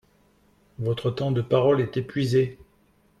[0.79, 2.57] Votre temps de parole est épuisé.